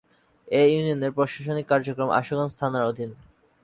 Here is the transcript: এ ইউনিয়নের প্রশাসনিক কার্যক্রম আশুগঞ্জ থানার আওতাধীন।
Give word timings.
এ 0.51 0.61
ইউনিয়নের 0.71 1.15
প্রশাসনিক 1.17 1.65
কার্যক্রম 1.71 2.09
আশুগঞ্জ 2.19 2.51
থানার 2.59 2.85
আওতাধীন। 2.85 3.11